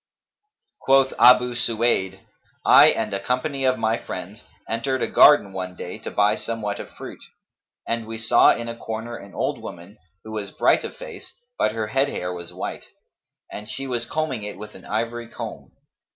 [0.79, 2.21] Quoth Abu Suwayd,
[2.65, 6.79] "I and a company of my friends, entered a garden one day to buy somewhat
[6.79, 7.19] of fruit;
[7.87, 11.73] and we saw in a corner an old woman, who was bright of face, but
[11.73, 12.85] her head hair was white,
[13.51, 15.71] and she was combing it with an ivory comb.